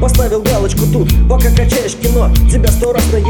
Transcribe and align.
Поставил 0.00 0.42
галочку 0.42 0.86
тут, 0.86 1.12
пока 1.28 1.50
качаешь 1.50 1.94
кино 1.94 2.30
Тебя 2.50 2.68
сто 2.70 2.92
раз 2.92 3.02
наеб... 3.12 3.26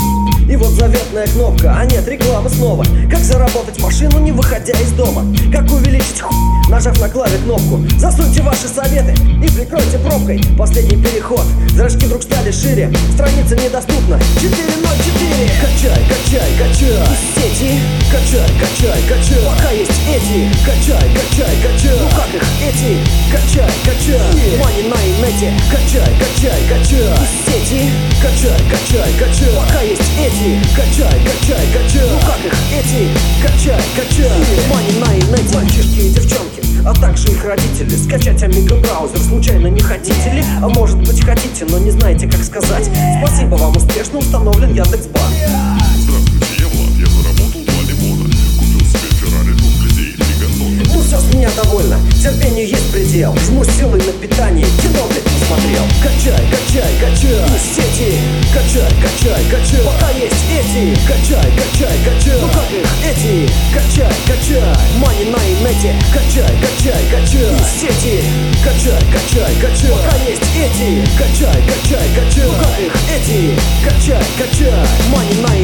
И 0.48 0.56
вот 0.56 0.70
заветная 0.70 1.26
кнопка, 1.26 1.76
а 1.78 1.84
нет, 1.84 2.06
реклама 2.08 2.48
снова. 2.48 2.84
Как 3.10 3.20
заработать 3.20 3.80
машину, 3.80 4.18
не 4.18 4.32
выходя 4.32 4.72
из 4.80 4.90
дома? 4.92 5.24
Как 5.52 5.70
увеличить 5.70 6.20
хуй, 6.20 6.36
нажав 6.68 7.00
на 7.00 7.08
клаве 7.08 7.38
кнопку? 7.38 7.80
Засуньте 7.98 8.42
ваши 8.42 8.66
советы 8.66 9.14
и 9.44 9.48
прикройте 9.48 9.98
пробкой. 9.98 10.40
Последний 10.58 10.96
переход, 10.96 11.44
зрачки 11.74 12.06
вдруг 12.06 12.22
стали 12.22 12.50
шире. 12.50 12.92
Страница 13.14 13.54
недоступна, 13.56 14.14
4.04 14.14 15.50
Качай, 15.60 16.04
качай, 16.08 16.50
качай 16.58 17.39
Сети, 17.60 17.78
качай, 18.10 18.48
качай, 18.58 19.02
качай. 19.02 19.44
Пока 19.44 19.70
есть 19.70 20.00
эти, 20.08 20.50
качай, 20.64 21.10
качай, 21.12 21.56
качай. 21.60 21.98
Ну 22.00 22.08
как 22.08 22.34
их, 22.34 22.42
эти, 22.62 22.96
качай, 23.30 23.70
качай. 23.84 24.56
Мани 24.56 24.88
на 24.88 24.96
инете, 24.96 25.52
качай, 25.70 26.08
качай, 26.16 26.58
качай. 26.70 27.12
Сети, 27.44 27.90
качай, 28.22 28.58
качай, 28.64 29.12
качай. 29.12 29.54
Пока 29.54 29.82
есть 29.82 30.00
эти, 30.18 30.58
качай, 30.74 31.20
качай, 31.20 31.66
качай. 31.74 32.08
Ну 32.08 32.18
как 32.20 32.40
их, 32.46 32.54
эти, 32.72 33.08
качай, 33.42 33.82
качай. 33.94 34.40
Мани 34.72 34.98
на 34.98 35.14
инете. 35.16 35.54
Мальчишки 35.56 36.00
и 36.00 36.08
девчонки 36.08 36.62
а 36.82 36.94
также 36.94 37.28
их 37.28 37.44
родители. 37.44 37.94
Скачать 37.94 38.42
Amiga 38.42 38.80
браузер 38.80 39.18
случайно 39.18 39.66
не 39.66 39.80
хотите 39.80 40.30
ли? 40.30 40.42
А 40.62 40.68
может 40.70 40.96
быть 40.96 41.22
хотите, 41.22 41.66
но 41.68 41.78
не 41.78 41.90
знаете 41.90 42.26
как 42.26 42.42
сказать. 42.42 42.88
Спасибо 43.22 43.56
вам, 43.56 43.76
успешно 43.76 44.18
установлен 44.18 44.72
Яндекс.Банк 44.72 45.79
предел 53.20 53.36
Жму 53.46 53.64
силой 53.64 54.00
на 54.00 54.12
питание, 54.12 54.66
кино, 54.82 55.04
блядь, 55.08 55.24
не 55.24 55.44
смотрел 55.44 55.84
Качай, 56.02 56.40
качай, 56.48 56.92
качай, 57.00 57.36
из 57.56 57.62
сети. 57.74 58.18
Качай, 58.54 58.88
качай, 59.02 59.44
качай, 59.50 59.80
пока 59.84 60.10
есть 60.10 60.44
эти. 60.48 60.96
Качай, 61.06 61.52
качай, 61.52 61.98
качай, 62.04 62.40
ну 62.40 62.48
как 62.48 62.70
их, 62.72 62.88
эти? 63.04 63.50
Качай, 63.74 64.12
качай, 64.26 64.62
мани 64.96 65.24
на 65.30 65.36
инете. 65.36 65.94
Качай, 66.12 66.48
качай, 66.60 67.02
качай, 67.10 67.42
из 67.42 67.68
сети. 67.80 68.24
Качай, 68.64 69.00
качай, 69.12 69.54
качай, 69.60 69.90
пока 69.90 70.16
есть 70.24 70.48
эти. 70.56 71.04
Качай, 71.18 71.60
качай, 71.68 72.08
качай, 72.16 72.44
ну 72.46 72.54
как 72.54 72.78
их, 72.80 72.92
эти? 73.12 73.58
Качай, 73.84 74.24
качай, 74.38 74.72
мани 75.12 75.34
на 75.42 75.59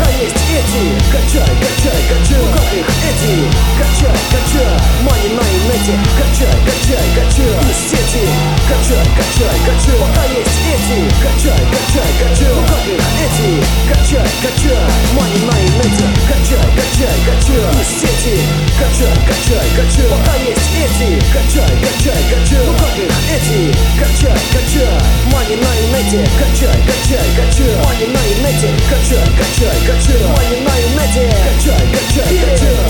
Пока 0.00 0.10
есть 0.12 0.34
эти. 0.48 0.82
Качай, 1.12 1.44
качай, 1.60 2.00
качай. 2.08 2.38
Ну 2.40 2.48
как 2.56 2.72
их 2.72 2.88
эти? 3.04 3.44
Качай, 3.76 4.16
качай. 4.32 4.72
Мани 5.04 5.28
на 5.36 5.44
инете 5.44 5.98
Качай, 6.16 6.56
качай, 6.64 7.04
качай. 7.16 7.52
Из 7.68 7.80
сети. 7.84 8.24
Качай, 8.64 9.04
качай, 9.12 9.56
качай. 9.66 9.96
Пока 10.00 10.24
есть 10.32 10.60
эти? 10.72 10.98
Качай, 11.20 11.60
качай, 11.68 12.10
качай. 12.16 12.48
Ну 12.48 12.62
как 12.64 12.86
их 12.88 13.04
эти? 13.24 13.50
Качай, 13.92 14.28
качай. 14.40 14.88
Мани 15.12 15.40
на 15.44 15.54
инете 15.68 16.08
Качай, 16.28 16.64
качай, 16.76 17.16
качай. 17.28 17.60
Из 17.76 17.90
сети. 18.00 18.36
Качай, 18.80 19.16
качай, 19.28 19.68
качай. 19.76 20.08
Пока 20.08 20.34
есть 20.40 20.70
эти? 20.80 21.20
Качай, 21.28 21.72
качай, 21.84 22.22
качай. 22.32 22.64
Ну 22.64 22.72
как 22.80 22.96
их 22.96 23.12
эти? 23.36 23.76
Качай, 24.00 24.40
качай. 24.48 24.96
Мани 25.28 25.56
на 25.56 25.72
инете 25.84 26.24
Качай, 26.40 26.78
качай, 26.88 27.26
качай 27.36 27.74
майонете 28.06 28.68
Качай, 28.90 29.26
качай, 29.38 29.78
качай 29.86 30.16
В 30.16 30.62
майонете 30.66 31.32
Качай, 31.44 31.86
качай, 31.92 32.38
качай 32.38 32.89